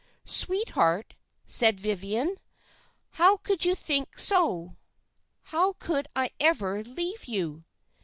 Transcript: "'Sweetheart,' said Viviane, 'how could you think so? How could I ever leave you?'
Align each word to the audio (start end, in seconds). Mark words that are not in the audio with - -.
"'Sweetheart,' 0.25 1.13
said 1.45 1.79
Viviane, 1.79 2.37
'how 3.11 3.37
could 3.37 3.63
you 3.63 3.75
think 3.75 4.17
so? 4.17 4.77
How 5.53 5.73
could 5.73 6.07
I 6.15 6.31
ever 6.39 6.81
leave 6.83 7.25
you?' 7.25 7.65